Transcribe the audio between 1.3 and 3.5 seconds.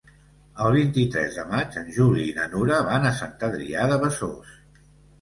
de maig en Juli i na Nura van a Sant